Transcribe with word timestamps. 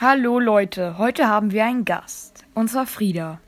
Hallo 0.00 0.38
Leute, 0.38 0.96
heute 0.96 1.26
haben 1.26 1.50
wir 1.50 1.64
einen 1.64 1.84
Gast. 1.84 2.44
Und 2.54 2.70
zwar 2.70 2.86
Frieda. 2.86 3.40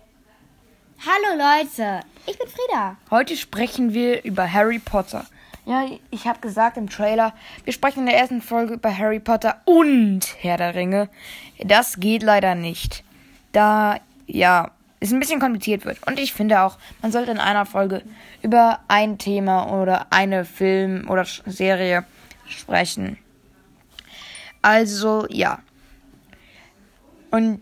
Hallo 0.99 1.39
Leute, 1.39 2.01
ich 2.27 2.37
bin 2.37 2.49
Frieda. 2.49 2.97
Heute 3.09 3.37
sprechen 3.37 3.95
wir 3.95 4.25
über 4.25 4.53
Harry 4.53 4.81
Potter. 4.81 5.27
Ja, 5.65 5.87
ich 6.11 6.27
habe 6.27 6.41
gesagt 6.41 6.77
im 6.77 6.91
Trailer, 6.91 7.35
wir 7.63 7.73
sprechen 7.73 8.01
in 8.01 8.07
der 8.07 8.19
ersten 8.19 8.43
Folge 8.43 8.75
über 8.75 8.99
Harry 8.99 9.21
Potter 9.21 9.61
und 9.65 10.23
Herr 10.41 10.57
der 10.57 10.75
Ringe. 10.75 11.09
Das 11.61 12.01
geht 12.01 12.25
leider 12.25 12.57
nicht. 12.57 13.05
Da, 13.53 14.01
ja, 14.27 14.73
es 14.99 15.13
ein 15.13 15.21
bisschen 15.21 15.39
kompliziert 15.39 15.85
wird. 15.85 16.05
Und 16.09 16.19
ich 16.19 16.33
finde 16.33 16.63
auch, 16.63 16.79
man 17.01 17.13
sollte 17.13 17.31
in 17.31 17.39
einer 17.39 17.65
Folge 17.65 18.03
über 18.43 18.81
ein 18.89 19.19
Thema 19.19 19.71
oder 19.81 20.09
eine 20.11 20.45
Film 20.45 21.09
oder 21.09 21.25
Serie 21.47 22.05
sprechen. 22.49 23.19
Also, 24.63 25.27
ja. 25.29 25.61
Und 27.31 27.61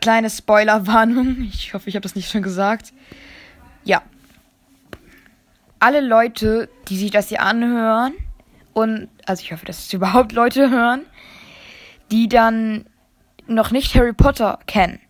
kleine 0.00 0.30
Spoilerwarnung. 0.30 1.36
Ich 1.52 1.74
hoffe, 1.74 1.88
ich 1.88 1.94
habe 1.94 2.02
das 2.02 2.14
nicht 2.14 2.30
schon 2.30 2.42
gesagt. 2.42 2.92
Ja. 3.84 4.02
Alle 5.80 6.00
Leute, 6.00 6.68
die 6.88 6.96
sich 6.96 7.10
das 7.10 7.28
hier 7.28 7.42
anhören, 7.42 8.14
und 8.72 9.08
also 9.26 9.42
ich 9.42 9.52
hoffe, 9.52 9.66
dass 9.66 9.78
es 9.78 9.92
überhaupt 9.92 10.32
Leute 10.32 10.70
hören, 10.70 11.02
die 12.10 12.28
dann 12.28 12.86
noch 13.46 13.70
nicht 13.70 13.94
Harry 13.94 14.12
Potter 14.12 14.58
kennen, 14.66 15.00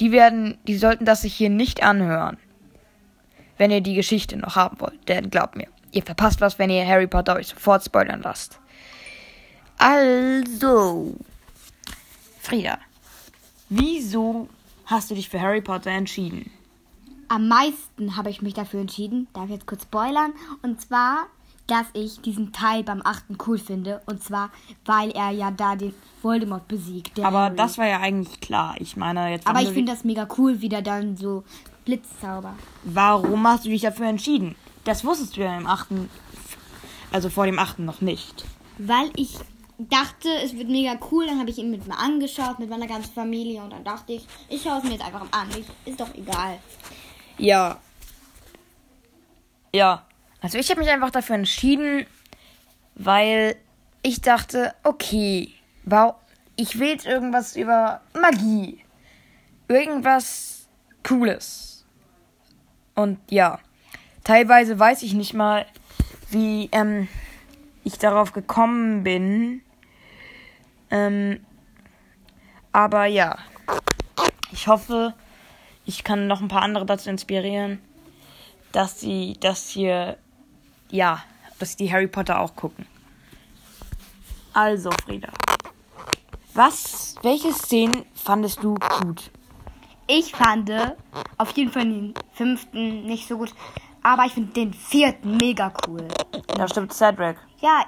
die 0.00 0.12
werden, 0.12 0.58
die 0.66 0.76
sollten 0.76 1.04
das 1.04 1.22
sich 1.22 1.34
hier 1.34 1.50
nicht 1.50 1.82
anhören. 1.82 2.38
Wenn 3.58 3.70
ihr 3.70 3.80
die 3.80 3.94
Geschichte 3.94 4.36
noch 4.36 4.56
haben 4.56 4.80
wollt, 4.80 5.08
denn 5.08 5.30
glaubt 5.30 5.56
mir, 5.56 5.68
ihr 5.92 6.02
verpasst 6.02 6.40
was, 6.40 6.58
wenn 6.58 6.70
ihr 6.70 6.86
Harry 6.86 7.06
Potter 7.06 7.36
euch 7.36 7.48
sofort 7.48 7.84
spoilern 7.84 8.22
lasst. 8.22 8.58
Also, 9.78 11.16
Frieda, 12.42 12.76
wieso 13.68 14.48
hast 14.86 15.08
du 15.08 15.14
dich 15.14 15.28
für 15.28 15.40
Harry 15.40 15.60
Potter 15.60 15.92
entschieden? 15.92 16.50
Am 17.28 17.46
meisten 17.46 18.16
habe 18.16 18.30
ich 18.30 18.42
mich 18.42 18.52
dafür 18.52 18.80
entschieden, 18.80 19.28
darf 19.32 19.44
ich 19.44 19.52
jetzt 19.52 19.66
kurz 19.66 19.84
spoilern, 19.84 20.32
und 20.60 20.80
zwar, 20.80 21.28
dass 21.68 21.86
ich 21.92 22.20
diesen 22.20 22.52
Teil 22.52 22.82
beim 22.82 23.00
achten 23.04 23.38
cool 23.46 23.58
finde, 23.58 24.02
und 24.06 24.24
zwar, 24.24 24.50
weil 24.84 25.12
er 25.12 25.30
ja 25.30 25.52
da 25.52 25.76
den 25.76 25.94
Voldemort 26.20 26.66
besiegt. 26.66 27.20
Aber 27.20 27.42
Harry. 27.42 27.56
das 27.56 27.78
war 27.78 27.86
ja 27.86 28.00
eigentlich 28.00 28.40
klar. 28.40 28.74
Ich 28.80 28.96
meine, 28.96 29.30
jetzt. 29.30 29.46
Aber 29.46 29.62
ich 29.62 29.70
finde 29.70 29.92
das 29.92 30.02
mega 30.02 30.26
cool, 30.36 30.60
wie 30.60 30.68
der 30.68 30.82
dann 30.82 31.16
so 31.16 31.44
Blitzzauber. 31.84 32.54
Warum 32.82 33.46
hast 33.46 33.64
du 33.64 33.68
dich 33.68 33.82
dafür 33.82 34.06
entschieden? 34.06 34.56
Das 34.82 35.04
wusstest 35.04 35.36
du 35.36 35.42
ja 35.42 35.56
im 35.56 35.68
achten, 35.68 36.10
also 37.12 37.30
vor 37.30 37.46
dem 37.46 37.60
achten 37.60 37.84
noch 37.84 38.00
nicht. 38.00 38.44
Weil 38.78 39.10
ich 39.14 39.38
dachte, 39.88 40.28
es 40.42 40.56
wird 40.56 40.68
mega 40.68 40.98
cool. 41.10 41.26
Dann 41.26 41.38
habe 41.38 41.50
ich 41.50 41.58
ihn 41.58 41.70
mit 41.70 41.86
mir 41.86 41.98
angeschaut, 41.98 42.58
mit 42.58 42.70
meiner 42.70 42.86
ganzen 42.86 43.12
Familie. 43.12 43.62
Und 43.62 43.70
dann 43.70 43.84
dachte 43.84 44.12
ich, 44.12 44.26
ich 44.48 44.62
schaue 44.62 44.78
es 44.78 44.84
mir 44.84 44.92
jetzt 44.92 45.04
einfach 45.04 45.26
an. 45.30 45.48
Ist 45.84 46.00
doch 46.00 46.14
egal. 46.14 46.58
Ja. 47.38 47.78
Ja. 49.74 50.06
Also 50.40 50.58
ich 50.58 50.68
habe 50.70 50.80
mich 50.80 50.90
einfach 50.90 51.10
dafür 51.10 51.36
entschieden, 51.36 52.06
weil 52.94 53.56
ich 54.02 54.20
dachte, 54.20 54.74
okay, 54.82 55.52
wow, 55.84 56.14
ich 56.56 56.78
will 56.78 56.88
jetzt 56.88 57.06
irgendwas 57.06 57.56
über 57.56 58.00
Magie. 58.12 58.84
Irgendwas 59.68 60.66
Cooles. 61.02 61.84
Und 62.94 63.18
ja, 63.30 63.58
teilweise 64.24 64.78
weiß 64.78 65.02
ich 65.02 65.14
nicht 65.14 65.34
mal, 65.34 65.66
wie 66.30 66.68
ähm, 66.72 67.08
ich 67.84 67.98
darauf 67.98 68.32
gekommen 68.32 69.02
bin. 69.02 69.62
Ähm, 70.92 71.40
aber 72.70 73.06
ja, 73.06 73.38
ich 74.52 74.68
hoffe, 74.68 75.14
ich 75.86 76.04
kann 76.04 76.26
noch 76.26 76.42
ein 76.42 76.48
paar 76.48 76.62
andere 76.62 76.84
dazu 76.84 77.08
inspirieren, 77.08 77.80
dass 78.72 79.00
sie 79.00 79.36
das 79.40 79.70
hier, 79.70 80.18
ja, 80.90 81.24
dass 81.58 81.70
sie 81.70 81.84
die 81.84 81.92
Harry 81.92 82.06
Potter 82.06 82.38
auch 82.38 82.54
gucken. 82.54 82.86
Also, 84.52 84.90
Frieda. 85.04 85.30
Was, 86.52 87.14
welche 87.22 87.54
Szenen 87.54 88.04
fandest 88.14 88.62
du 88.62 88.74
gut? 88.74 89.30
Ich 90.06 90.32
fand 90.32 90.70
auf 91.38 91.52
jeden 91.52 91.72
Fall 91.72 91.84
den 91.84 92.14
fünften 92.34 93.06
nicht 93.06 93.26
so 93.26 93.38
gut, 93.38 93.54
aber 94.02 94.26
ich 94.26 94.32
finde 94.32 94.52
den 94.52 94.74
vierten 94.74 95.38
mega 95.38 95.72
cool. 95.86 96.06
Da 96.48 96.68
stimmt 96.68 96.92
Cedric. 96.92 97.38
Ja, 97.60 97.86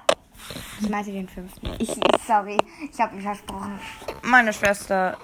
ich 0.81 0.89
meinte 0.89 1.13
den 1.13 1.29
fünften. 1.29 1.71
Ich, 1.79 1.91
sorry, 2.27 2.59
ich 2.93 3.01
habe 3.01 3.15
mich 3.15 3.25
versprochen. 3.25 3.79
Meine 4.23 4.53
Schwester 4.53 5.19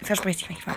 verspricht 0.00 0.40
sich 0.40 0.50
manchmal. 0.50 0.76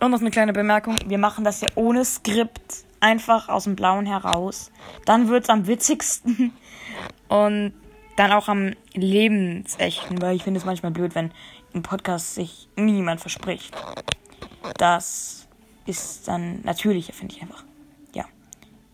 Und 0.00 0.10
noch 0.10 0.20
eine 0.20 0.30
kleine 0.30 0.52
Bemerkung. 0.52 0.96
Wir 1.06 1.18
machen 1.18 1.44
das 1.44 1.60
ja 1.60 1.68
ohne 1.76 2.04
Skript. 2.04 2.84
Einfach 3.00 3.48
aus 3.48 3.64
dem 3.64 3.76
Blauen 3.76 4.06
heraus. 4.06 4.70
Dann 5.04 5.28
wird 5.28 5.44
es 5.44 5.50
am 5.50 5.66
witzigsten. 5.66 6.52
Und 7.28 7.74
dann 8.16 8.32
auch 8.32 8.48
am 8.48 8.74
lebensechten. 8.92 10.20
Weil 10.22 10.36
ich 10.36 10.44
finde 10.44 10.58
es 10.58 10.66
manchmal 10.66 10.92
blöd, 10.92 11.14
wenn 11.14 11.32
im 11.72 11.82
Podcast 11.82 12.34
sich 12.34 12.68
niemand 12.76 13.20
verspricht. 13.20 13.74
Das 14.78 15.48
ist 15.86 16.28
dann 16.28 16.62
natürlicher, 16.62 17.12
finde 17.12 17.34
ich 17.34 17.42
einfach. 17.42 17.64
Ja. 18.14 18.24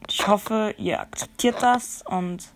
Ich 0.08 0.26
hoffe, 0.26 0.74
ihr 0.78 1.00
akzeptiert 1.00 1.62
das 1.62 2.02
und 2.06 2.48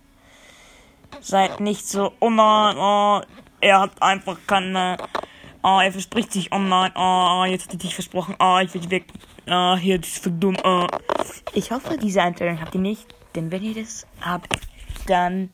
seid 1.20 1.60
nicht 1.60 1.88
so, 1.88 2.12
oh 2.20 2.30
nein, 2.30 2.76
oh, 2.76 3.20
er 3.60 3.80
hat 3.80 4.02
einfach 4.02 4.38
keine, 4.46 4.96
oh, 5.62 5.80
er 5.82 5.92
verspricht 5.92 6.32
sich, 6.32 6.52
oh 6.52 6.58
nein, 6.58 6.92
oh, 6.96 7.44
jetzt 7.46 7.66
hat 7.66 7.74
er 7.74 7.78
dich 7.78 7.94
versprochen, 7.94 8.36
oh, 8.38 8.58
ich 8.62 8.72
will 8.74 8.90
weg, 8.90 9.06
oh, 9.48 9.76
hier, 9.76 9.98
das 9.98 10.08
ist 10.10 10.22
für 10.22 10.30
dumm, 10.30 10.56
oh. 10.64 10.86
Ich 11.52 11.70
hoffe, 11.70 11.96
diese 11.96 12.22
Einstellung 12.22 12.60
habt 12.60 12.74
ihr 12.74 12.80
nicht, 12.80 13.06
denn 13.34 13.50
wenn 13.50 13.62
ihr 13.62 13.74
das 13.74 14.06
habt, 14.20 14.58
dann 15.06 15.50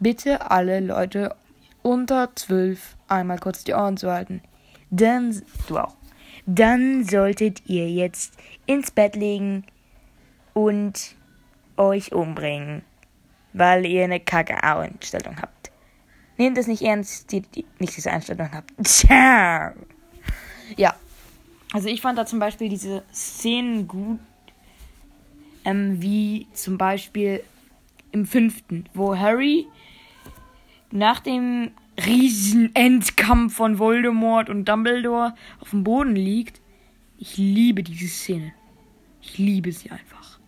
bitte 0.00 0.50
alle 0.50 0.80
Leute 0.80 1.34
unter 1.82 2.34
12 2.34 2.96
einmal 3.08 3.38
kurz 3.38 3.64
die 3.64 3.74
Ohren 3.74 3.96
zu 3.96 4.10
halten. 4.10 4.42
Dann, 4.90 5.42
auch. 5.70 5.96
Dann 6.46 7.04
solltet 7.04 7.68
ihr 7.68 7.90
jetzt 7.90 8.34
ins 8.66 8.90
Bett 8.90 9.16
legen 9.16 9.64
und 10.54 11.14
euch 11.76 12.12
umbringen 12.12 12.82
weil 13.52 13.86
ihr 13.86 14.04
eine 14.04 14.20
kacke 14.20 14.62
Einstellung 14.62 15.40
habt. 15.40 15.70
Nehmt 16.36 16.56
es 16.56 16.66
nicht 16.66 16.82
ernst, 16.82 17.32
die, 17.32 17.40
die 17.40 17.64
nicht 17.78 17.96
diese 17.96 18.12
Einstellung 18.12 18.50
habt. 18.52 18.72
Ciao. 18.86 19.72
Ja. 20.76 20.94
Also 21.72 21.88
ich 21.88 22.00
fand 22.00 22.16
da 22.18 22.24
zum 22.24 22.38
Beispiel 22.38 22.68
diese 22.68 23.02
Szenen 23.12 23.88
gut, 23.88 24.20
ähm, 25.64 26.00
wie 26.00 26.46
zum 26.52 26.78
Beispiel 26.78 27.42
im 28.12 28.24
fünften, 28.24 28.86
wo 28.94 29.16
Harry 29.16 29.66
nach 30.90 31.20
dem 31.20 31.72
riesen 32.06 32.74
Endkampf 32.74 33.56
von 33.56 33.78
Voldemort 33.78 34.48
und 34.48 34.66
Dumbledore 34.66 35.34
auf 35.60 35.70
dem 35.70 35.84
Boden 35.84 36.14
liegt. 36.14 36.60
Ich 37.18 37.36
liebe 37.36 37.82
diese 37.82 38.08
Szene. 38.08 38.52
Ich 39.20 39.38
liebe 39.38 39.72
sie 39.72 39.90
einfach. 39.90 40.38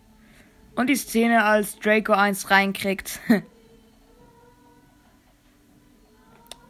Und 0.75 0.87
die 0.87 0.95
Szene, 0.95 1.43
als 1.43 1.77
Draco 1.79 2.13
1 2.13 2.49
reinkriegt. 2.49 3.19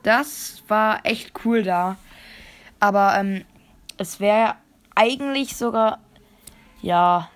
Das 0.04 0.64
war 0.68 1.06
echt 1.06 1.32
cool 1.46 1.64
da. 1.64 1.98
Aber 2.80 3.16
ähm, 3.18 3.46
es 3.98 4.20
wäre 4.20 4.56
eigentlich 4.96 5.56
sogar. 5.56 6.00
Ja. 6.82 7.30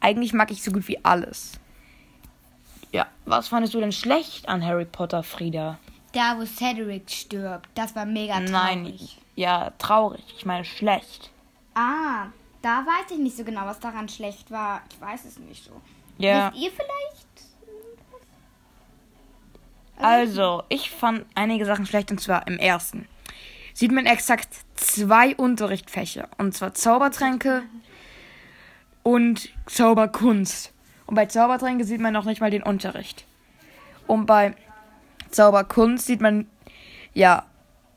Eigentlich 0.00 0.32
mag 0.32 0.50
ich 0.50 0.62
so 0.62 0.72
gut 0.72 0.88
wie 0.88 1.02
alles. 1.04 1.52
Ja, 2.92 3.06
was 3.24 3.48
fandest 3.48 3.74
du 3.74 3.80
denn 3.80 3.92
schlecht 3.92 4.48
an 4.48 4.64
Harry 4.64 4.84
Potter, 4.84 5.22
Frieda? 5.22 5.78
Da, 6.12 6.36
wo 6.38 6.44
Cedric 6.44 7.10
stirbt. 7.10 7.68
Das 7.74 7.96
war 7.96 8.04
mega 8.04 8.34
traurig. 8.34 8.50
Nein, 8.50 8.98
ja, 9.34 9.72
traurig. 9.78 10.22
Ich 10.36 10.44
meine 10.44 10.64
schlecht. 10.64 11.30
Ah, 11.74 12.26
da 12.64 12.86
weiß 12.86 13.10
ich 13.10 13.18
nicht 13.18 13.36
so 13.36 13.44
genau, 13.44 13.66
was 13.66 13.78
daran 13.78 14.08
schlecht 14.08 14.50
war. 14.50 14.82
Ich 14.90 15.00
weiß 15.00 15.26
es 15.26 15.38
nicht 15.38 15.64
so. 15.64 15.72
Ja. 16.16 16.50
Wisst 16.50 16.64
ihr 16.64 16.70
vielleicht? 16.70 17.26
Also, 19.96 20.42
also, 20.42 20.62
ich 20.70 20.90
fand 20.90 21.26
einige 21.34 21.66
Sachen 21.66 21.84
schlecht 21.84 22.10
und 22.10 22.20
zwar 22.20 22.46
im 22.46 22.58
ersten. 22.58 23.06
Sieht 23.74 23.92
man 23.92 24.06
exakt 24.06 24.48
zwei 24.76 25.36
Unterrichtsfächer. 25.36 26.28
Und 26.38 26.54
zwar 26.54 26.74
Zaubertränke 26.74 27.64
und 29.02 29.50
Zauberkunst. 29.66 30.72
Und 31.06 31.16
bei 31.16 31.26
Zaubertränke 31.26 31.84
sieht 31.84 32.00
man 32.00 32.14
noch 32.14 32.24
nicht 32.24 32.40
mal 32.40 32.50
den 32.50 32.62
Unterricht. 32.62 33.26
Und 34.06 34.24
bei 34.26 34.54
Zauberkunst 35.30 36.06
sieht 36.06 36.22
man, 36.22 36.46
ja, 37.12 37.44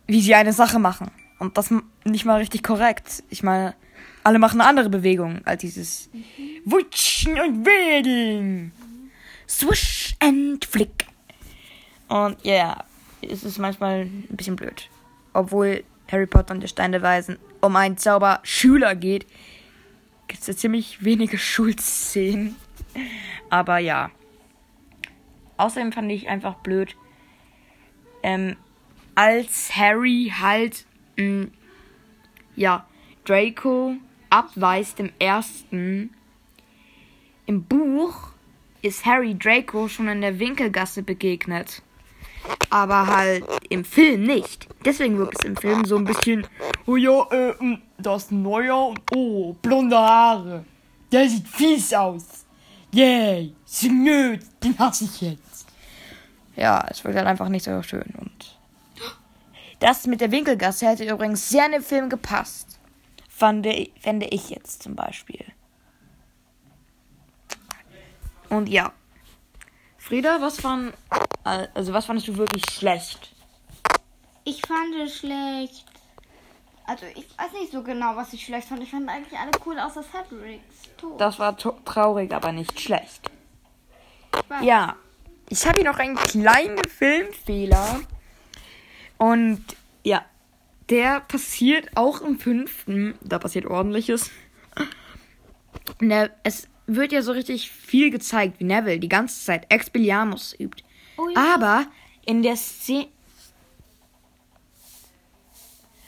wie 0.07 0.21
sie 0.21 0.35
eine 0.35 0.51
Sache 0.53 0.79
machen. 0.79 1.09
Und 1.39 1.57
das 1.57 1.73
nicht 2.03 2.25
mal 2.25 2.37
richtig 2.37 2.63
korrekt. 2.63 3.23
Ich 3.29 3.43
meine, 3.43 3.75
alle 4.23 4.39
machen 4.39 4.59
eine 4.59 4.69
andere 4.69 4.89
Bewegung 4.89 5.41
als 5.45 5.61
dieses 5.61 6.09
mhm. 6.11 6.21
Wutschen 6.65 7.39
und 7.39 7.65
Wedeln. 7.65 8.71
Swish 9.47 10.15
and 10.19 10.65
Flick. 10.65 11.05
Und 12.09 12.43
ja, 12.43 12.53
yeah. 12.53 12.85
ist 13.21 13.43
es 13.43 13.57
manchmal 13.57 14.01
ein 14.01 14.27
bisschen 14.31 14.55
blöd. 14.55 14.89
Obwohl 15.33 15.83
Harry 16.11 16.25
Potter 16.25 16.53
und 16.53 16.61
der 16.61 16.67
Stein 16.67 16.91
der 16.91 17.01
Weisen 17.01 17.37
um 17.61 17.75
einen 17.75 17.97
Zauberschüler 17.97 18.95
geht, 18.95 19.25
gibt 20.27 20.41
es 20.41 20.45
da 20.45 20.55
ziemlich 20.55 21.03
wenige 21.03 21.37
Schulszenen. 21.37 22.55
Aber 23.49 23.77
ja. 23.77 24.11
Außerdem 25.57 25.91
fand 25.91 26.11
ich 26.11 26.27
einfach 26.27 26.55
blöd, 26.55 26.95
ähm, 28.21 28.57
als 29.15 29.75
Harry 29.75 30.31
halt, 30.39 30.85
mh, 31.15 31.47
ja, 32.55 32.85
Draco 33.27 33.95
abweist 34.29 34.99
im 34.99 35.11
ersten, 35.19 36.13
im 37.45 37.63
Buch 37.63 38.29
ist 38.81 39.05
Harry 39.05 39.35
Draco 39.35 39.87
schon 39.87 40.07
in 40.07 40.21
der 40.21 40.39
Winkelgasse 40.39 41.03
begegnet. 41.03 41.81
Aber 42.69 43.07
halt 43.07 43.43
im 43.69 43.83
Film 43.83 44.23
nicht. 44.23 44.67
Deswegen 44.85 45.17
wirkt 45.17 45.39
es 45.39 45.45
im 45.45 45.57
Film 45.57 45.83
so 45.85 45.97
ein 45.97 46.05
bisschen, 46.05 46.47
oh 46.85 46.95
ja, 46.95 47.25
äh, 47.31 47.53
mh, 47.59 47.79
das 47.97 48.31
Neuer, 48.31 48.93
oh, 49.13 49.53
blonde 49.61 49.97
Haare. 49.97 50.63
Der 51.11 51.27
sieht 51.27 51.47
fies 51.47 51.93
aus. 51.93 52.45
Yay, 52.93 53.53
Snöd, 53.67 54.41
den 54.63 54.77
hasse 54.79 55.05
ich 55.05 55.21
jetzt. 55.21 55.67
Ja, 56.55 56.85
es 56.89 57.03
wirkt 57.03 57.17
halt 57.17 57.27
einfach 57.27 57.49
nicht 57.49 57.65
so 57.65 57.81
schön 57.83 58.13
und 58.17 58.57
das 59.79 60.07
mit 60.07 60.21
der 60.21 60.31
Winkelgasse 60.31 60.87
hätte 60.87 61.07
übrigens 61.07 61.49
sehr 61.49 61.65
in 61.65 61.73
den 61.73 61.83
Film 61.83 62.09
gepasst. 62.09 62.76
Fand, 63.37 63.67
fände 63.99 64.25
ich 64.31 64.49
jetzt 64.49 64.81
zum 64.81 64.95
Beispiel. 64.95 65.45
Und 68.49 68.67
ja. 68.67 68.91
Frieda, 69.99 70.41
was 70.41 70.59
fand, 70.59 70.95
also 71.43 71.93
was 71.93 72.07
fandest 72.07 72.29
du 72.29 72.37
wirklich 72.37 72.63
schlecht? 72.71 73.35
Ich 74.43 74.59
fand 74.65 74.95
es 74.95 75.17
schlecht. 75.17 75.85
Also 76.87 77.05
ich 77.13 77.27
weiß 77.37 77.51
nicht 77.61 77.71
so 77.71 77.83
genau, 77.83 78.15
was 78.15 78.33
ich 78.33 78.43
schlecht 78.43 78.69
fand. 78.69 78.81
Ich 78.81 78.89
fand 78.89 79.07
eigentlich 79.07 79.37
alle 79.37 79.51
cool 79.67 79.77
außer 79.77 80.01
Cedrics 80.01 80.89
Tod. 80.97 81.21
Das 81.21 81.37
war 81.37 81.55
traurig, 81.55 82.33
aber 82.33 82.51
nicht 82.51 82.79
schlecht. 82.79 83.29
weiß. 84.47 84.63
Ja, 84.63 84.95
ich 85.47 85.63
habe 85.67 85.81
hier 85.81 85.91
noch 85.91 85.99
einen 85.99 86.15
kleinen 86.15 86.83
Filmfehler. 86.89 87.99
Und 89.19 89.63
ja, 90.03 90.25
der 90.89 91.21
passiert 91.21 91.89
auch 91.95 92.21
im 92.21 92.39
fünften. 92.39 93.15
Da 93.21 93.39
passiert 93.39 93.65
ordentliches. 93.65 94.31
Ne, 95.99 96.31
es 96.43 96.67
wird 96.85 97.11
ja 97.11 97.21
so 97.21 97.31
richtig 97.31 97.71
viel 97.71 98.09
gezeigt, 98.11 98.59
wie 98.59 98.63
Neville 98.63 98.99
die 98.99 99.09
ganze 99.09 99.43
Zeit 99.43 99.65
Expelliarmus 99.69 100.55
übt. 100.59 100.83
Oh 101.17 101.27
ja. 101.29 101.55
Aber 101.55 101.85
in 102.25 102.41
der 102.41 102.55
Szene. 102.55 103.07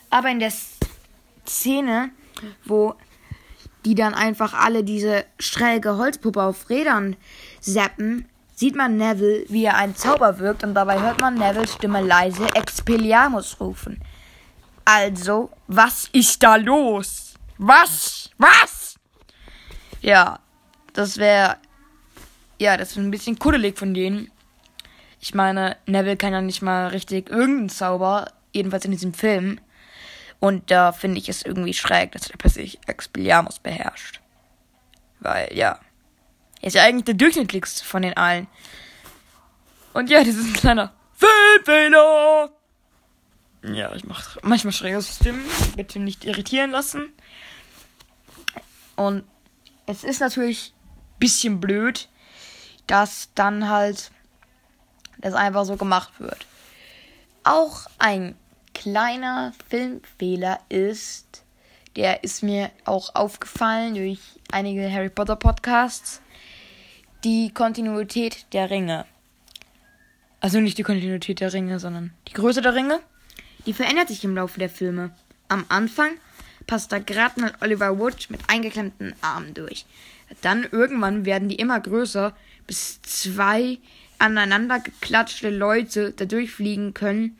Aber 0.09 0.29
in 0.29 0.39
der 0.39 0.51
Szene, 1.45 2.11
wo 2.65 2.95
die 3.85 3.95
dann 3.95 4.13
einfach 4.13 4.53
alle 4.53 4.83
diese 4.83 5.25
schräge 5.39 5.97
Holzpuppe 5.97 6.41
auf 6.41 6.69
Rädern 6.69 7.15
zappen, 7.61 8.27
sieht 8.55 8.75
man 8.75 8.97
Neville, 8.97 9.45
wie 9.49 9.65
er 9.65 9.77
einen 9.77 9.95
Zauber 9.95 10.39
wirkt 10.39 10.63
und 10.63 10.73
dabei 10.73 10.99
hört 10.99 11.19
man 11.19 11.35
Nevilles 11.35 11.73
Stimme 11.73 12.01
leise 12.01 12.47
Expelliarmus 12.55 13.59
rufen. 13.59 14.01
Also, 14.91 15.51
was 15.67 16.09
ist 16.13 16.41
da 16.41 16.55
los? 16.55 17.35
Was? 17.59 18.31
Was? 18.39 18.95
Ja, 20.01 20.39
das 20.93 21.17
wäre. 21.17 21.57
Ja, 22.57 22.75
das 22.75 22.91
ist 22.91 22.97
ein 22.97 23.11
bisschen 23.11 23.37
kuddelig 23.37 23.77
von 23.77 23.93
denen. 23.93 24.31
Ich 25.19 25.35
meine, 25.35 25.77
Neville 25.85 26.17
kann 26.17 26.33
ja 26.33 26.41
nicht 26.41 26.63
mal 26.63 26.87
richtig 26.87 27.29
irgendeinen 27.29 27.69
Zauber, 27.69 28.31
jedenfalls 28.51 28.83
in 28.85 28.91
diesem 28.91 29.13
Film. 29.13 29.59
Und 30.39 30.71
da 30.71 30.91
finde 30.91 31.19
ich 31.19 31.29
es 31.29 31.43
irgendwie 31.43 31.75
schräg, 31.75 32.13
dass 32.13 32.27
er 32.27 32.37
plötzlich 32.37 32.79
Expelliarmus 32.87 33.59
beherrscht. 33.59 34.21
Weil, 35.19 35.55
ja. 35.55 35.79
Er 36.61 36.67
ist 36.67 36.73
ja 36.73 36.83
eigentlich 36.83 37.05
der 37.05 37.13
durchschnittlichste 37.13 37.85
von 37.85 38.01
den 38.01 38.17
allen. 38.17 38.47
Und 39.93 40.09
ja, 40.09 40.23
das 40.23 40.35
ist 40.35 40.47
ein 40.47 40.53
kleiner 40.53 40.93
Filmfehler. 41.13 42.49
Ja, 43.63 43.93
ich 43.93 44.05
mache 44.05 44.39
manchmal 44.43 44.73
schräge 44.73 45.01
Stimmen. 45.01 45.43
Bitte 45.75 45.99
nicht 45.99 46.25
irritieren 46.25 46.71
lassen. 46.71 47.11
Und 48.95 49.23
es 49.85 50.03
ist 50.03 50.21
natürlich 50.21 50.73
ein 50.75 51.19
bisschen 51.19 51.59
blöd, 51.59 52.09
dass 52.87 53.29
dann 53.35 53.69
halt 53.69 54.11
das 55.17 55.33
einfach 55.33 55.65
so 55.65 55.75
gemacht 55.75 56.19
wird. 56.19 56.45
Auch 57.43 57.87
ein 57.97 58.35
kleiner 58.73 59.53
Filmfehler 59.69 60.59
ist, 60.69 61.43
der 61.95 62.23
ist 62.23 62.43
mir 62.43 62.71
auch 62.85 63.15
aufgefallen 63.15 63.95
durch 63.95 64.19
einige 64.51 64.91
Harry 64.91 65.09
Potter 65.09 65.35
Podcasts, 65.35 66.21
die 67.23 67.53
Kontinuität 67.53 68.45
der 68.53 68.69
Ringe. 68.69 69.05
Also 70.39 70.61
nicht 70.61 70.77
die 70.77 70.83
Kontinuität 70.83 71.41
der 71.41 71.51
Ringe, 71.51 71.79
sondern 71.79 72.13
die 72.27 72.33
Größe 72.33 72.61
der 72.61 72.73
Ringe. 72.73 73.01
Die 73.69 73.73
verändert 73.73 74.07
sich 74.07 74.23
im 74.23 74.33
Laufe 74.33 74.59
der 74.59 74.67
Filme. 74.67 75.11
Am 75.47 75.63
Anfang 75.69 76.09
passt 76.65 76.91
da 76.91 76.97
gerade 76.97 77.39
mal 77.39 77.53
Oliver 77.61 77.99
Wood 77.99 78.31
mit 78.31 78.39
eingeklemmten 78.47 79.13
Armen 79.21 79.53
durch. 79.53 79.85
Dann 80.41 80.63
irgendwann 80.71 81.23
werden 81.23 81.49
die 81.49 81.57
immer 81.57 81.79
größer, 81.79 82.35
bis 82.65 82.99
zwei 83.03 83.77
aneinander 84.17 84.79
geklatschte 84.79 85.51
Leute 85.51 86.13
da 86.13 86.25
durchfliegen 86.25 86.95
können 86.95 87.37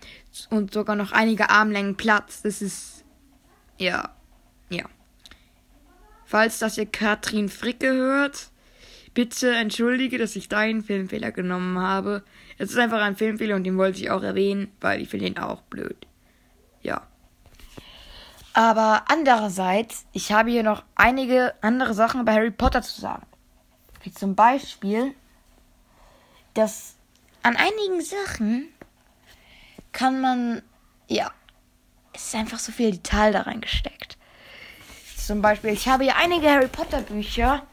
und 0.51 0.71
sogar 0.71 0.95
noch 0.95 1.13
einige 1.13 1.49
Armlängen 1.49 1.97
Platz. 1.97 2.43
Das 2.43 2.61
ist. 2.61 3.03
Ja. 3.79 4.11
Ja. 4.69 4.85
Falls 6.27 6.59
das 6.59 6.75
hier 6.75 6.85
Katrin 6.85 7.49
Fricke 7.49 7.91
hört, 7.91 8.51
bitte 9.15 9.49
entschuldige, 9.55 10.19
dass 10.19 10.35
ich 10.35 10.47
deinen 10.47 10.83
Filmfehler 10.83 11.31
genommen 11.31 11.79
habe. 11.79 12.21
Es 12.59 12.69
ist 12.69 12.77
einfach 12.77 13.01
ein 13.01 13.15
Filmfehler 13.15 13.55
und 13.55 13.63
den 13.63 13.79
wollte 13.79 13.99
ich 13.99 14.11
auch 14.11 14.21
erwähnen, 14.21 14.67
weil 14.79 15.01
ich 15.01 15.09
finde 15.09 15.25
ihn 15.25 15.39
auch 15.39 15.63
blöd. 15.63 16.05
Ja. 16.81 17.01
Aber 18.53 19.03
andererseits, 19.07 20.05
ich 20.11 20.31
habe 20.31 20.49
hier 20.49 20.63
noch 20.63 20.83
einige 20.95 21.53
andere 21.61 21.93
Sachen 21.93 22.25
bei 22.25 22.33
Harry 22.33 22.51
Potter 22.51 22.81
zu 22.81 22.99
sagen. 22.99 23.25
Wie 24.01 24.11
zum 24.11 24.35
Beispiel, 24.35 25.13
dass 26.53 26.95
an 27.43 27.55
einigen 27.55 28.01
Sachen 28.01 28.67
kann 29.91 30.21
man, 30.21 30.61
ja, 31.07 31.31
es 32.13 32.27
ist 32.27 32.35
einfach 32.35 32.59
so 32.59 32.71
viel 32.71 32.91
Detail 32.91 33.31
da 33.31 33.41
reingesteckt. 33.41 34.17
Zum 35.17 35.41
Beispiel, 35.41 35.71
ich 35.71 35.87
habe 35.87 36.03
hier 36.03 36.15
einige 36.15 36.49
Harry 36.49 36.67
Potter 36.67 37.01
Bücher. 37.01 37.63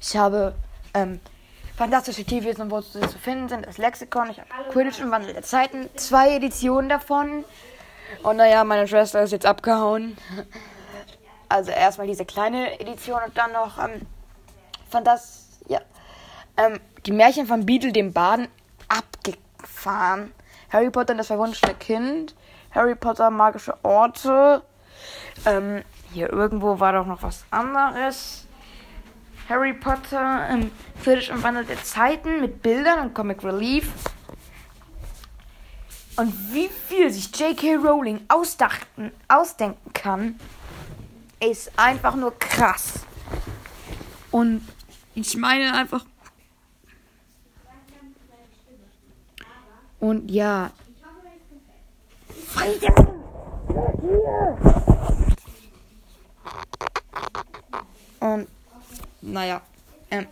Ich 0.00 0.16
habe 0.16 0.54
ähm, 0.94 1.20
Fantastische 1.76 2.24
Tierwesen, 2.24 2.70
wo 2.70 2.80
sie 2.80 3.00
zu 3.00 3.18
finden 3.18 3.48
sind, 3.48 3.66
das 3.66 3.78
Lexikon. 3.78 4.30
Ich 4.30 4.38
habe 4.38 4.48
Quidditch 4.70 5.00
im 5.00 5.10
Wandel 5.10 5.32
der 5.32 5.42
Zeiten, 5.42 5.88
zwei 5.96 6.36
Editionen 6.36 6.88
davon. 6.88 7.44
Und 8.22 8.36
naja, 8.36 8.64
meine 8.64 8.86
Schwester 8.86 9.22
ist 9.22 9.32
jetzt 9.32 9.46
abgehauen. 9.46 10.16
Also 11.48 11.70
erstmal 11.70 12.06
diese 12.06 12.24
kleine 12.24 12.80
Edition 12.80 13.20
und 13.26 13.36
dann 13.36 13.52
noch 13.52 13.78
ähm, 13.78 14.06
Fantas 14.88 15.48
ja, 15.68 15.80
ähm, 16.56 16.80
die 17.04 17.12
Märchen 17.12 17.46
von 17.46 17.66
Beetle 17.66 17.92
dem 17.92 18.12
Baden 18.12 18.48
abgefahren. 18.88 20.32
Harry 20.70 20.90
Potter 20.90 21.12
und 21.12 21.18
das 21.18 21.26
verwunschene 21.26 21.74
Kind. 21.74 22.34
Harry 22.70 22.94
Potter 22.94 23.30
magische 23.30 23.76
Orte. 23.84 24.62
Ähm, 25.44 25.82
hier 26.12 26.32
irgendwo 26.32 26.80
war 26.80 26.92
doch 26.92 27.06
noch 27.06 27.22
was 27.22 27.44
anderes. 27.50 28.46
Harry 29.48 29.74
Potter, 29.74 30.48
ähm, 30.50 30.70
Quidditch 31.02 31.30
im 31.30 31.42
Wandel 31.42 31.64
der 31.64 31.82
Zeiten 31.82 32.40
mit 32.40 32.62
Bildern 32.62 33.00
und 33.00 33.14
Comic 33.14 33.44
Relief. 33.44 33.90
Und 36.16 36.34
wie 36.52 36.68
viel 36.88 37.10
sich 37.10 37.34
J.K. 37.38 37.76
Rowling 37.76 38.20
ausdachten, 38.28 39.12
ausdenken 39.28 39.92
kann, 39.94 40.38
ist 41.40 41.72
einfach 41.76 42.14
nur 42.14 42.38
krass. 42.38 43.00
Und 44.30 44.62
ich 45.14 45.36
meine 45.36 45.74
einfach. 45.74 46.04
Und 50.00 50.30
ja. 50.30 50.70
Friede! 52.48 52.92
Und 58.20 58.48
naja. 59.22 59.62
Ähm, 60.10 60.26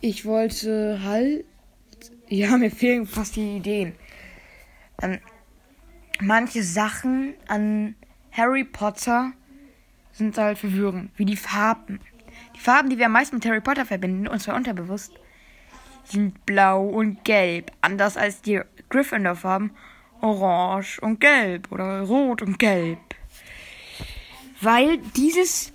ich 0.00 0.24
wollte 0.24 1.00
halt. 1.02 1.44
Ja, 2.28 2.56
mir 2.56 2.70
fehlen 2.70 3.06
fast 3.06 3.36
die 3.36 3.56
Ideen. 3.56 3.94
Ähm, 5.04 5.20
manche 6.20 6.62
Sachen 6.62 7.34
an 7.46 7.94
Harry 8.32 8.64
Potter 8.64 9.32
sind 10.12 10.36
halt 10.38 10.58
verwirrend, 10.58 11.10
wie 11.16 11.24
die 11.24 11.36
Farben. 11.36 12.00
Die 12.56 12.60
Farben, 12.60 12.88
die 12.88 12.98
wir 12.98 13.06
am 13.06 13.12
meisten 13.12 13.36
mit 13.36 13.46
Harry 13.46 13.60
Potter 13.60 13.84
verbinden, 13.84 14.26
und 14.26 14.40
zwar 14.40 14.56
unterbewusst, 14.56 15.12
sind 16.04 16.46
blau 16.46 16.86
und 16.86 17.24
gelb, 17.24 17.70
anders 17.80 18.16
als 18.16 18.40
die 18.42 18.60
Gryffindor-Farben. 18.88 19.70
orange 20.20 20.98
und 21.00 21.20
gelb 21.20 21.70
oder 21.70 22.00
rot 22.02 22.40
und 22.40 22.58
gelb. 22.58 22.98
Weil 24.60 24.98
dieses, 25.16 25.72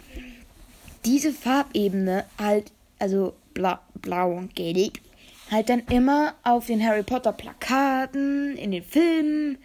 diese 1.05 1.33
Farbebene 1.33 2.25
halt, 2.39 2.71
also 2.97 3.35
blau, 3.53 3.77
blau 3.95 4.31
und 4.31 4.55
gelb, 4.55 4.93
halt 5.49 5.69
dann 5.69 5.79
immer 5.89 6.35
auf 6.43 6.67
den 6.67 6.83
Harry 6.85 7.03
Potter 7.03 7.33
Plakaten, 7.33 8.55
in 8.57 8.71
den 8.71 8.83
Filmen 8.83 9.57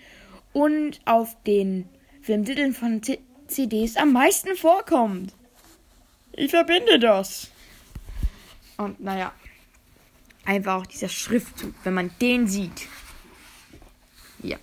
und 0.53 1.01
auf 1.05 1.37
den 1.45 1.89
Filmtiteln 2.23 2.73
von 2.73 3.03
C 3.03 3.21
CDs 3.47 3.97
am 3.97 4.13
meisten 4.13 4.57
vorkommt. 4.57 5.35
Ich 6.33 6.51
verbinde 6.51 6.99
das. 6.99 7.51
Und 8.79 9.01
naja, 9.01 9.33
einfach 10.47 10.77
auch 10.77 10.87
dieser 10.87 11.11
Schriftzug, 11.11 11.75
wenn 11.85 11.95
man 11.95 12.11
den 12.21 12.49
sieht. 12.49 12.89
Ja. 14.43 14.57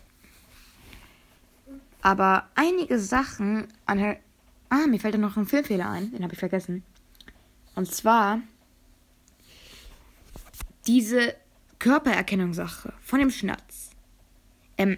Aber 2.01 2.49
einige 2.55 2.99
Sachen 2.99 3.67
an 3.85 4.01
Harry. 4.01 4.17
Ah, 4.69 4.87
mir 4.87 4.99
fällt 4.99 5.13
da 5.13 5.17
noch 5.19 5.37
ein 5.37 5.45
Filmfehler 5.45 5.89
ein, 5.89 6.11
den 6.11 6.23
habe 6.23 6.33
ich 6.33 6.39
vergessen. 6.39 6.83
Und 7.75 7.93
zwar 7.93 8.41
diese 10.87 11.35
Körpererkennungssache 11.79 12.93
von 13.01 13.19
dem 13.19 13.29
Schnatz. 13.29 13.91
Ähm, 14.77 14.97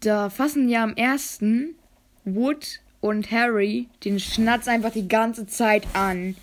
da 0.00 0.30
fassen 0.30 0.68
ja 0.68 0.82
am 0.82 0.94
ersten 0.94 1.74
Wood 2.24 2.80
und 3.00 3.30
Harry 3.30 3.88
den 4.04 4.20
Schnatz 4.20 4.68
einfach 4.68 4.92
die 4.92 5.08
ganze 5.08 5.46
Zeit 5.46 5.86
an. 5.94 6.36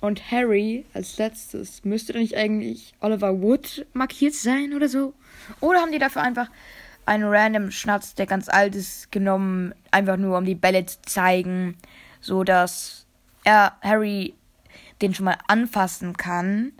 Und 0.00 0.30
Harry 0.30 0.84
als 0.92 1.18
letztes 1.18 1.84
müsste 1.84 2.12
da 2.12 2.18
nicht 2.18 2.36
eigentlich 2.36 2.94
Oliver 3.00 3.40
Wood 3.40 3.86
markiert 3.92 4.34
sein 4.34 4.74
oder 4.74 4.88
so? 4.88 5.14
Oder 5.60 5.80
haben 5.80 5.92
die 5.92 5.98
dafür 5.98 6.22
einfach 6.22 6.50
einen 7.06 7.24
random 7.24 7.70
Schnatz, 7.70 8.14
der 8.14 8.26
ganz 8.26 8.48
alt 8.48 8.74
ist, 8.74 9.12
genommen, 9.12 9.74
einfach 9.90 10.16
nur 10.16 10.36
um 10.36 10.44
die 10.44 10.54
Bälle 10.54 10.84
zu 10.84 11.00
zeigen, 11.02 11.76
so 12.20 12.44
dass 12.44 13.06
er 13.44 13.76
Harry 13.80 14.34
den 15.02 15.14
schon 15.14 15.24
mal 15.24 15.38
anfassen 15.48 16.16
kann, 16.16 16.72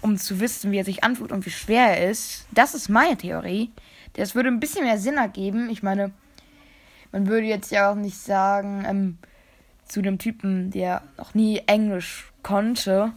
um 0.00 0.16
zu 0.16 0.40
wissen, 0.40 0.72
wie 0.72 0.78
er 0.78 0.84
sich 0.84 1.04
anfühlt 1.04 1.32
und 1.32 1.46
wie 1.46 1.50
schwer 1.50 1.98
er 1.98 2.10
ist. 2.10 2.46
Das 2.52 2.74
ist 2.74 2.88
meine 2.88 3.16
Theorie. 3.16 3.70
Das 4.14 4.34
würde 4.34 4.48
ein 4.48 4.60
bisschen 4.60 4.84
mehr 4.84 4.98
Sinn 4.98 5.16
ergeben. 5.16 5.70
Ich 5.70 5.82
meine, 5.82 6.12
man 7.12 7.26
würde 7.26 7.46
jetzt 7.46 7.70
ja 7.70 7.90
auch 7.90 7.96
nicht 7.96 8.18
sagen, 8.18 8.84
ähm, 8.86 9.18
zu 9.84 10.02
dem 10.02 10.18
Typen, 10.18 10.70
der 10.70 11.02
noch 11.18 11.34
nie 11.34 11.62
Englisch 11.66 12.32
konnte, 12.42 13.12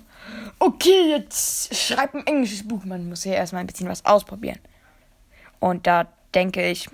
okay, 0.60 1.10
jetzt 1.10 1.76
schreib 1.76 2.16
ein 2.16 2.26
englisches 2.26 2.68
Buch. 2.68 2.84
Man 2.86 3.08
muss 3.10 3.24
ja 3.24 3.34
erstmal 3.34 3.62
ein 3.62 3.68
bisschen 3.68 3.90
was 3.90 4.06
ausprobieren. 4.06 4.60
Und 5.60 5.88
da 5.88 6.08
denke 6.34 6.68
ich, 6.70 6.90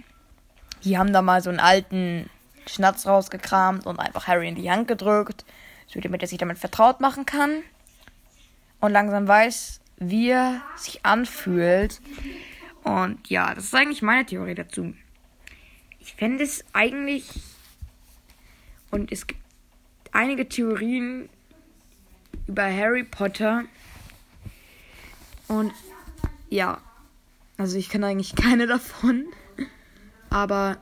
die 0.84 0.98
haben 0.98 1.14
da 1.14 1.22
mal 1.22 1.42
so 1.42 1.50
einen 1.50 1.60
alten 1.60 2.30
Schnatz 2.68 3.08
rausgekramt 3.08 3.86
und 3.86 4.00
einfach 4.00 4.28
Harry 4.28 4.48
in 4.48 4.56
die 4.56 4.70
Hand 4.70 4.88
gedrückt, 4.88 5.46
so 5.90 6.00
damit 6.00 6.22
er 6.22 6.28
sich 6.28 6.38
damit 6.38 6.58
vertraut 6.58 7.02
machen 7.02 7.26
kann 7.26 7.64
und 8.80 8.92
langsam 8.92 9.28
weiß, 9.28 9.82
wie 9.98 10.30
er 10.30 10.62
sich 10.78 11.06
anfühlt. 11.06 12.00
Und 12.84 13.30
ja, 13.30 13.54
das 13.54 13.66
ist 13.66 13.76
eigentlich 13.76 14.02
meine 14.02 14.26
Theorie 14.26 14.56
dazu. 14.56 14.94
Ich 16.00 16.14
fände 16.14 16.44
es 16.44 16.64
eigentlich. 16.74 17.28
Und 18.92 19.12
es 19.12 19.28
gibt 19.28 19.42
einige 20.12 20.48
Theorien 20.48 21.30
über 22.48 22.64
Harry 22.64 23.04
Potter. 23.04 23.66
Und 25.48 25.74
ja, 26.50 26.80
also 27.58 27.78
ich 27.78 27.90
kenne 27.90 28.08
eigentlich 28.08 28.36
keine 28.36 28.66
davon. 28.68 29.26
Aber 30.30 30.78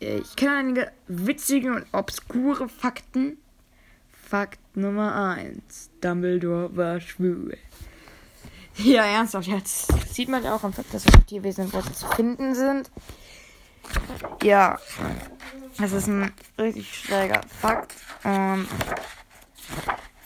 äh, 0.00 0.18
ich 0.18 0.34
kenne 0.36 0.56
einige 0.56 0.92
witzige 1.06 1.72
und 1.72 1.86
obskure 1.92 2.68
Fakten. 2.68 3.38
Fakt 4.28 4.58
Nummer 4.74 5.36
1. 5.36 5.90
Dumbledore 6.00 6.76
war 6.76 7.00
schwul. 7.00 7.56
Ja, 8.76 9.04
ernsthaft, 9.04 9.46
jetzt 9.46 9.86
sieht 10.12 10.28
man 10.28 10.44
auch 10.46 10.64
am 10.64 10.72
Fakt, 10.72 10.92
dass 10.92 11.04
Tierwesen 11.28 11.70
in 11.72 11.94
zu 11.94 12.08
finden 12.08 12.56
sind. 12.56 12.90
Ja, 14.42 14.80
das 15.78 15.92
ist 15.92 16.08
ein 16.08 16.32
richtig 16.58 16.92
schräger 16.92 17.40
Fakt. 17.60 17.94
Und 18.24 18.66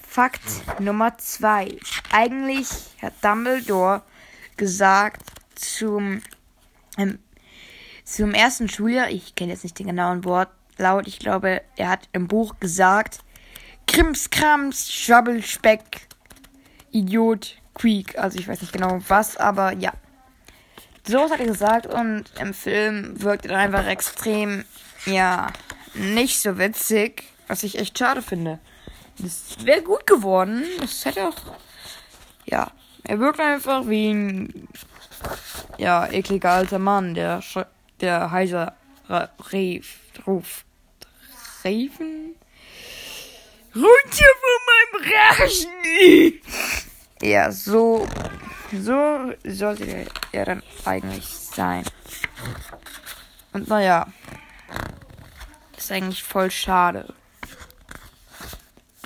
Fakt 0.09 0.81
Nummer 0.81 1.19
2. 1.19 1.77
Eigentlich 2.11 2.69
hat 3.03 3.13
Dumbledore 3.23 4.01
gesagt 4.57 5.27
zum, 5.57 6.23
ähm, 6.97 7.19
zum 8.05 8.33
ersten 8.33 8.71
Schuljahr, 8.71 9.11
ich 9.11 9.35
kenne 9.35 9.53
jetzt 9.53 9.63
nicht 9.63 9.79
den 9.79 9.89
genauen 9.89 10.25
Wortlaut, 10.25 11.07
ich 11.07 11.19
glaube, 11.19 11.61
er 11.77 11.91
hat 11.91 12.09
im 12.15 12.29
Buch 12.29 12.55
gesagt, 12.61 13.21
Krimskrams, 13.93 14.93
Schwabbelspeck, 14.93 16.07
Idiot, 16.93 17.57
Creek. 17.75 18.17
Also 18.17 18.39
ich 18.39 18.47
weiß 18.47 18.61
nicht 18.61 18.73
genau 18.73 19.01
was, 19.09 19.37
aber 19.37 19.73
ja. 19.73 19.93
So 21.05 21.29
hat 21.29 21.41
er 21.41 21.47
gesagt 21.47 21.87
und 21.87 22.25
im 22.39 22.55
Film 22.55 23.21
wirkt 23.21 23.47
er 23.47 23.59
einfach 23.59 23.85
extrem, 23.87 24.65
ja, 25.07 25.49
nicht 25.95 26.41
so 26.41 26.57
witzig, 26.57 27.25
was 27.49 27.65
ich 27.65 27.79
echt 27.79 27.99
schade 27.99 28.23
finde. 28.23 28.61
Das 29.19 29.57
wäre 29.65 29.83
gut 29.83 30.07
geworden. 30.07 30.63
Das 30.81 31.05
hätte 31.05 31.27
auch, 31.27 31.57
ja, 32.45 32.71
er 33.03 33.19
wirkt 33.19 33.41
einfach 33.41 33.89
wie 33.89 34.13
ein, 34.13 34.69
ja, 35.79 36.07
ekliger 36.07 36.53
alter 36.53 36.79
Mann, 36.79 37.15
der, 37.15 37.43
der 38.01 38.31
heiser 38.31 38.77
Reef, 39.51 39.99
ruft. 40.29 40.65
Runter 43.75 44.31
von 44.41 44.59
meinem 44.67 45.13
Rachen! 45.13 46.41
Ja, 47.23 47.53
so, 47.53 48.09
so 48.73 49.33
sollte 49.45 50.07
er 50.33 50.45
dann 50.45 50.63
eigentlich 50.85 51.27
sein. 51.27 51.85
Und 53.53 53.69
naja, 53.69 54.07
ist 55.77 55.93
eigentlich 55.93 56.23
voll 56.23 56.51
schade. 56.51 57.15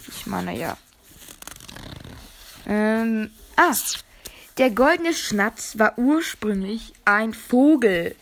Ich 0.08 0.26
meine, 0.26 0.56
ja. 0.56 0.76
Ähm, 2.66 3.30
ah, 3.56 3.74
der 4.56 4.70
goldene 4.70 5.12
Schnatz 5.12 5.78
war 5.78 5.98
ursprünglich 5.98 6.94
ein 7.04 7.34
Vogel. 7.34 8.16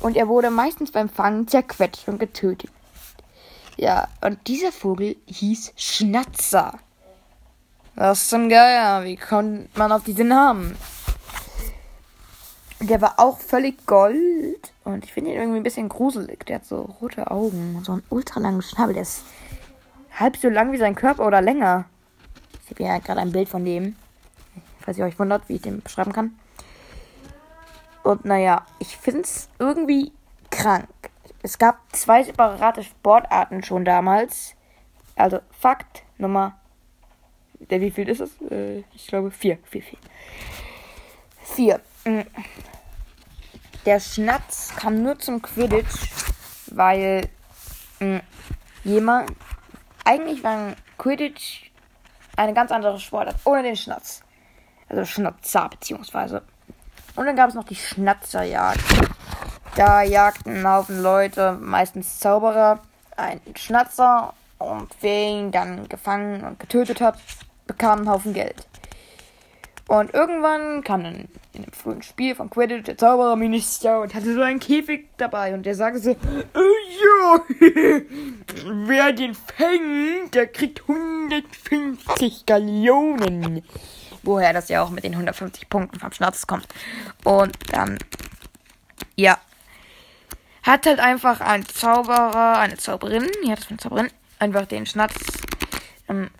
Und 0.00 0.16
er 0.16 0.28
wurde 0.28 0.50
meistens 0.50 0.92
beim 0.92 1.08
Fangen 1.08 1.48
zerquetscht 1.48 2.06
und 2.06 2.18
getötet. 2.18 2.70
Ja, 3.76 4.08
und 4.22 4.46
dieser 4.46 4.72
Vogel 4.72 5.16
hieß 5.26 5.72
Schnatzer. 5.76 6.78
Was 7.94 8.28
zum 8.28 8.48
Geier, 8.48 9.04
wie 9.04 9.16
konnte 9.16 9.68
man 9.78 9.92
auf 9.92 10.04
diesen 10.04 10.28
Namen? 10.28 10.76
Der 12.80 13.00
war 13.00 13.14
auch 13.18 13.38
völlig 13.38 13.86
gold 13.86 14.72
und 14.84 15.04
ich 15.04 15.12
finde 15.12 15.30
ihn 15.30 15.38
irgendwie 15.38 15.58
ein 15.58 15.62
bisschen 15.62 15.88
gruselig. 15.88 16.44
Der 16.46 16.56
hat 16.56 16.66
so 16.66 16.82
rote 17.00 17.30
Augen 17.30 17.74
und 17.76 17.84
so 17.84 17.92
einen 17.92 18.02
ultra 18.10 18.40
langen 18.40 18.62
Schnabel. 18.62 18.94
Der 18.94 19.02
ist 19.02 19.22
halb 20.18 20.36
so 20.36 20.48
lang 20.48 20.72
wie 20.72 20.78
sein 20.78 20.94
Körper 20.94 21.26
oder 21.26 21.40
länger. 21.40 21.86
Ich 22.64 22.70
habe 22.70 22.82
ja 22.82 22.98
gerade 22.98 23.20
ein 23.20 23.32
Bild 23.32 23.48
von 23.48 23.64
dem. 23.64 23.96
Falls 24.80 24.98
ihr 24.98 25.04
euch 25.04 25.18
wundert, 25.18 25.48
wie 25.48 25.56
ich 25.56 25.62
den 25.62 25.80
beschreiben 25.80 26.12
kann. 26.12 26.38
Und 28.02 28.24
naja, 28.24 28.64
ich 28.78 28.96
finde 28.96 29.22
es 29.22 29.48
irgendwie 29.58 30.12
krank. 30.50 30.86
Es 31.46 31.58
gab 31.58 31.78
zwei 31.92 32.24
separate 32.24 32.82
Sportarten 32.82 33.62
schon 33.62 33.84
damals. 33.84 34.56
Also 35.14 35.38
Fakt 35.52 36.02
Nummer. 36.18 36.58
Der 37.70 37.80
wie 37.80 37.92
viel 37.92 38.08
ist 38.08 38.18
es? 38.18 38.42
Äh, 38.50 38.82
ich 38.92 39.06
glaube 39.06 39.30
vier. 39.30 39.56
Vier, 39.62 39.82
vier. 39.84 39.98
Vier. 41.44 41.80
Mm. 42.04 42.26
Der 43.84 44.00
Schnatz 44.00 44.72
kam 44.74 45.04
nur 45.04 45.20
zum 45.20 45.40
Quidditch, 45.40 46.10
weil 46.72 47.28
mh, 48.00 48.16
mm, 48.16 48.20
jemand. 48.82 49.30
Eigentlich 50.04 50.42
war 50.42 50.74
Quidditch 50.98 51.70
eine 52.36 52.54
ganz 52.54 52.72
andere 52.72 52.98
Sportart, 52.98 53.36
ohne 53.44 53.62
den 53.62 53.76
Schnatz. 53.76 54.24
Also 54.88 55.04
Schnatzer, 55.04 55.68
beziehungsweise. 55.68 56.42
Und 57.14 57.26
dann 57.26 57.36
gab 57.36 57.50
es 57.50 57.54
noch 57.54 57.62
die 57.62 57.76
Schnatzerjagd. 57.76 58.82
Da 59.76 60.02
jagten 60.02 60.56
ein 60.56 60.66
Haufen 60.66 61.02
Leute, 61.02 61.58
meistens 61.60 62.18
Zauberer, 62.18 62.80
einen 63.14 63.42
Schnatzer 63.56 64.32
und 64.58 64.88
wer 65.02 65.28
ihn 65.28 65.52
dann 65.52 65.86
gefangen 65.90 66.44
und 66.44 66.58
getötet 66.58 67.02
hat, 67.02 67.18
bekam 67.66 67.98
einen 67.98 68.08
Haufen 68.08 68.32
Geld. 68.32 68.66
Und 69.86 70.14
irgendwann 70.14 70.82
kam 70.82 71.04
dann 71.04 71.28
in 71.52 71.62
einem 71.62 71.72
frühen 71.72 72.02
Spiel 72.02 72.34
von 72.34 72.48
Quidditch 72.48 72.86
der 72.86 72.96
Zaubererminister 72.96 74.00
und 74.00 74.14
hatte 74.14 74.32
so 74.32 74.40
einen 74.40 74.60
Käfig 74.60 75.10
dabei 75.18 75.52
und 75.52 75.66
der 75.66 75.74
sagte 75.74 75.98
so, 76.00 76.10
oh, 76.12 77.34
ja, 77.34 77.40
wer 78.86 79.12
den 79.12 79.34
fängt, 79.34 80.34
der 80.34 80.46
kriegt 80.46 80.80
150 80.88 82.46
Gallionen. 82.46 83.62
woher 84.22 84.54
das 84.54 84.70
ja 84.70 84.82
auch 84.82 84.88
mit 84.88 85.04
den 85.04 85.12
150 85.12 85.68
Punkten 85.68 86.00
vom 86.00 86.12
Schnatz 86.12 86.46
kommt. 86.46 86.66
Und 87.24 87.54
dann, 87.72 87.98
ja, 89.16 89.38
hat 90.66 90.86
halt 90.86 90.98
einfach 90.98 91.40
ein 91.40 91.64
Zauberer, 91.64 92.58
eine 92.58 92.76
Zauberin, 92.76 93.30
ja, 93.42 93.54
das 93.54 93.64
ist 93.64 93.70
eine 93.70 93.78
Zauberin, 93.78 94.10
einfach 94.38 94.66
den 94.66 94.84
Schnatz 94.84 95.14
ähm, 96.08 96.30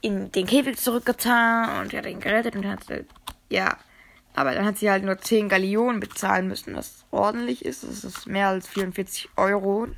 in 0.00 0.30
den 0.32 0.46
Käfig 0.46 0.76
zurückgetan 0.76 1.80
und 1.80 1.92
hat 1.92 2.06
ihn 2.06 2.20
gerettet 2.20 2.56
und 2.56 2.66
hat, 2.66 2.80
ja, 3.48 3.76
aber 4.34 4.54
dann 4.54 4.66
hat 4.66 4.76
sie 4.76 4.90
halt 4.90 5.02
nur 5.04 5.18
10 5.18 5.48
Gallionen 5.48 5.98
bezahlen 5.98 6.48
müssen, 6.48 6.76
was 6.76 7.06
ordentlich 7.10 7.64
ist. 7.64 7.84
Das 7.84 8.04
ist 8.04 8.26
mehr 8.26 8.48
als 8.48 8.68
44 8.68 9.30
Euro 9.36 9.88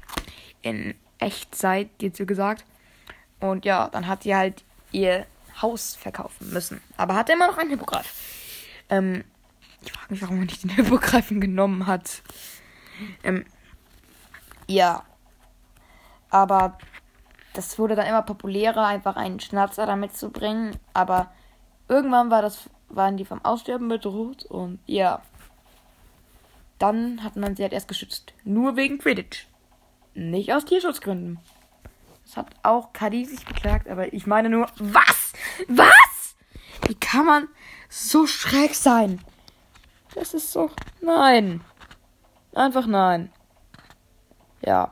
in 0.63 0.95
Echtzeit, 1.19 1.89
so 2.13 2.25
gesagt. 2.25 2.65
Und 3.41 3.65
ja, 3.65 3.89
dann 3.89 4.07
hat 4.07 4.23
sie 4.23 4.37
halt 4.37 4.63
ihr 4.93 5.27
Haus 5.61 5.97
verkaufen 5.97 6.53
müssen. 6.53 6.81
Aber 6.97 7.17
hatte 7.17 7.33
immer 7.33 7.49
noch 7.49 7.59
einen 7.59 7.71
Hippogreif. 7.71 8.13
Ähm, 8.89 9.25
ich 9.83 9.93
frage 9.93 10.13
mich, 10.13 10.23
warum 10.23 10.39
er 10.39 10.45
nicht 10.45 10.63
den 10.63 10.71
Hippogreifen 10.71 11.41
genommen 11.41 11.87
hat. 11.89 12.23
Ähm, 13.23 13.45
ja. 14.67 15.05
Aber 16.31 16.79
das 17.55 17.79
wurde 17.79 17.97
dann 17.97 18.07
immer 18.07 18.23
populärer, 18.23 18.87
einfach 18.87 19.17
einen 19.17 19.41
Schnatzer 19.41 19.87
damit 19.87 20.17
zu 20.17 20.31
bringen. 20.31 20.77
Aber 20.95 21.31
irgendwann 21.89 22.31
war 22.31 22.43
das 22.43 22.69
waren 22.89 23.17
die 23.17 23.25
vom 23.25 23.45
Aussterben 23.45 23.89
bedroht 23.89 24.45
und 24.45 24.79
ja. 24.87 25.23
Dann 26.79 27.23
hat 27.25 27.37
man 27.37 27.57
sie 27.57 27.63
halt 27.63 27.73
erst 27.73 27.89
geschützt. 27.89 28.33
Nur 28.45 28.77
wegen 28.77 28.99
Quidditch. 28.99 29.47
Nicht 30.15 30.53
aus 30.53 30.65
Tierschutzgründen. 30.65 31.39
Das 32.25 32.37
hat 32.37 32.47
auch 32.63 32.93
Kadi 32.93 33.25
sich 33.25 33.45
beklagt, 33.45 33.89
aber 33.89 34.13
ich 34.13 34.27
meine 34.27 34.49
nur, 34.49 34.67
was? 34.79 35.33
Was? 35.69 36.37
Wie 36.87 36.95
kann 36.95 37.27
man 37.27 37.49
so 37.89 38.27
schräg 38.27 38.75
sein? 38.75 39.21
Das 40.15 40.35
ist 40.35 40.53
so. 40.53 40.71
Nein. 41.01 41.63
Einfach 42.55 42.87
nein. 42.87 43.33
Ja. 44.65 44.91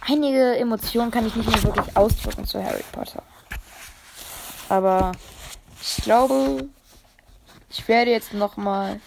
Einige 0.00 0.56
Emotionen 0.56 1.10
kann 1.10 1.26
ich 1.26 1.36
nicht 1.36 1.48
mehr 1.48 1.62
wirklich 1.62 1.96
ausdrücken 1.96 2.44
zu 2.44 2.62
Harry 2.62 2.82
Potter. 2.92 3.22
Aber 4.68 5.12
ich 5.80 6.02
glaube, 6.02 6.68
ich 7.70 7.86
werde 7.88 8.10
jetzt 8.10 8.34
noch 8.34 8.56
mal 8.56 9.00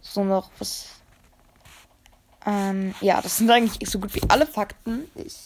so 0.00 0.24
noch 0.24 0.50
was. 0.58 0.86
Ähm, 2.46 2.94
ja, 3.00 3.20
das 3.20 3.38
sind 3.38 3.50
eigentlich 3.50 3.88
so 3.90 3.98
gut 3.98 4.14
wie 4.14 4.22
alle 4.28 4.46
Fakten. 4.46 5.10
Ich, 5.14 5.36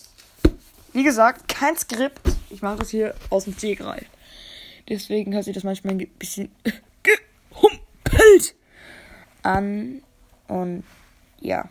wie 0.93 1.03
gesagt, 1.03 1.49
kein 1.49 1.77
Skript. 1.77 2.21
Ich 2.51 2.61
mache 2.61 2.83
es 2.83 2.91
hier 2.91 3.15
aus 3.31 3.45
dem 3.45 3.55
Stegreif. 3.55 4.07
Deswegen 4.89 5.33
hört 5.33 5.45
sich 5.45 5.55
das 5.55 5.65
manchmal 5.65 5.95
ein 5.95 6.09
bisschen 6.19 6.55
an. 9.43 10.03
Und 10.49 10.85
ja. 11.41 11.69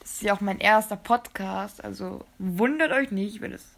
Das 0.00 0.12
ist 0.12 0.22
ja 0.22 0.34
auch 0.34 0.40
mein 0.40 0.58
erster 0.58 0.96
Podcast. 0.96 1.84
Also 1.84 2.24
wundert 2.38 2.92
euch 2.92 3.10
nicht, 3.10 3.40
wenn 3.40 3.52
es 3.52 3.76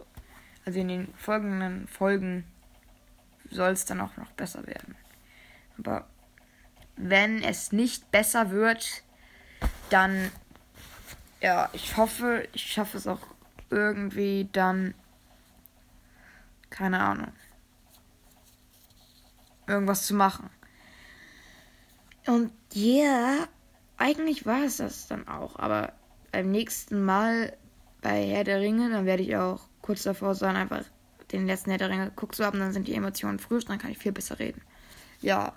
also 0.65 0.81
in 0.81 0.89
den 0.89 1.15
folgenden 1.15 1.87
Folgen 1.89 2.45
soll 3.51 3.73
es 3.73 3.85
dann 3.85 4.01
auch 4.01 4.17
noch 4.17 4.31
besser 4.33 4.67
werden. 4.67 4.97
Aber 5.79 6.07
wenn 6.97 7.43
es 7.43 7.73
nicht 7.73 8.11
besser 8.11 8.51
wird, 8.51 9.03
dann 9.91 10.31
ja, 11.41 11.69
ich 11.75 11.97
hoffe, 11.99 12.49
ich 12.55 12.73
schaffe 12.73 12.97
es 12.97 13.07
auch 13.07 13.21
irgendwie 13.69 14.49
dann 14.53 14.95
keine 16.71 17.01
Ahnung 17.01 17.33
irgendwas 19.67 20.07
zu 20.07 20.15
machen. 20.15 20.51
Und 22.27 22.53
ja, 22.73 22.95
yeah, 22.95 23.49
eigentlich 23.97 24.47
war 24.47 24.65
es 24.65 24.79
das 24.79 25.09
dann 25.09 25.29
auch, 25.29 25.57
aber 25.57 25.93
beim 26.33 26.51
nächsten 26.51 27.05
Mal 27.05 27.57
bei 28.01 28.27
Herr 28.27 28.45
der 28.45 28.61
Ringe, 28.61 28.91
dann 28.91 29.07
werde 29.07 29.23
ich 29.23 29.37
auch 29.37 29.61
kurz 29.83 30.03
davor 30.03 30.35
sein, 30.35 30.57
einfach 30.57 30.85
den 31.33 31.47
letzten 31.47 31.71
Herr 31.71 31.79
der 31.79 31.91
Ringe 31.91 32.07
geguckt 32.07 32.35
zu 32.35 32.45
haben, 32.45 32.59
dann 32.59 32.73
sind 32.73 32.89
die 32.89 32.95
Emotionen 32.95 33.39
frisch, 33.39 33.65
dann 33.65 33.79
kann 33.79 33.91
ich 33.91 33.99
viel 33.99 34.13
besser 34.13 34.39
reden. 34.39 34.63
Ja, 35.21 35.53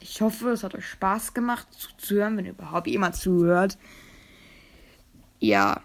ich 0.00 0.20
hoffe, 0.20 0.50
es 0.50 0.64
hat 0.64 0.74
euch 0.74 0.86
Spaß 0.86 1.34
gemacht 1.34 1.68
zuzuhören, 1.72 2.36
wenn 2.36 2.46
überhaupt 2.46 2.86
jemand 2.86 3.16
zuhört. 3.16 3.78
Ja, 5.38 5.80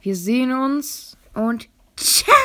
wir 0.00 0.16
sehen 0.16 0.52
uns 0.52 1.16
und 1.34 1.68
ciao! 1.96 2.43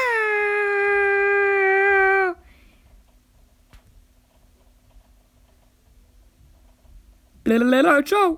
Ciao! 8.04 8.38